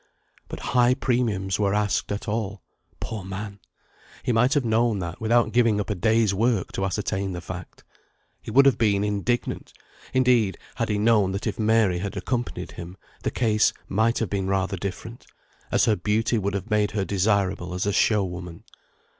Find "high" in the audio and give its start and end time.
0.73-0.95